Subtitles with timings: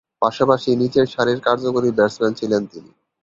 [0.21, 2.91] পাশাপাশি নিচেরসারির কার্যকরী ব্যাটসম্যান ছিলেন তিনি।